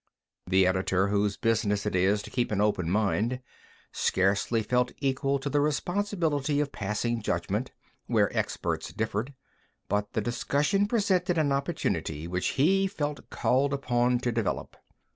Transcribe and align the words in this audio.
The 0.47 0.65
editor, 0.65 1.09
whose 1.09 1.37
business 1.37 1.85
it 1.85 1.95
is 1.95 2.23
to 2.23 2.31
keep 2.31 2.51
an 2.51 2.59
open 2.59 2.89
mind, 2.89 3.39
scarcely 3.91 4.63
felt 4.63 4.91
equal 4.97 5.37
to 5.37 5.47
the 5.47 5.61
responsibility 5.61 6.59
of 6.59 6.71
passing 6.71 7.21
judgment, 7.21 7.69
where 8.07 8.35
experts 8.35 8.91
differed. 8.93 9.35
But 9.87 10.13
the 10.13 10.21
discussion 10.21 10.87
presented 10.87 11.37
an 11.37 11.51
opportunity 11.51 12.27
which 12.27 12.57
he 12.59 12.87
felt 12.87 13.29
called 13.29 13.73
upon 13.75 14.17
to 14.21 14.31
develop. 14.31 14.75